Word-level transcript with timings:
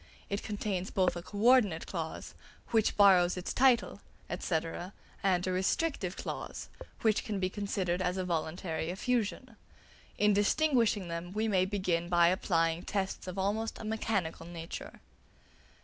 It 0.31 0.41
contains 0.41 0.89
both 0.89 1.15
a 1.15 1.21
co 1.21 1.37
ordinate 1.37 1.85
clause, 1.85 2.33
"Which 2.69 2.97
borrows 2.97 3.37
its 3.37 3.53
title," 3.53 4.01
&c., 4.39 4.59
and 5.21 5.45
a 5.45 5.51
restrictive 5.51 6.17
clause, 6.17 6.69
"Which 7.03 7.23
can 7.23 7.39
be 7.39 7.51
considered 7.51 8.01
as 8.01 8.17
a 8.17 8.25
voluntary 8.25 8.89
effusion." 8.89 9.57
In 10.17 10.33
distinguishing 10.33 11.07
them 11.07 11.33
we 11.33 11.47
may 11.47 11.65
begin 11.65 12.09
by 12.09 12.29
applying 12.29 12.81
tests 12.81 13.27
of 13.27 13.37
almost 13.37 13.77
a 13.77 13.83
mechanical 13.83 14.47
nature. 14.47 15.01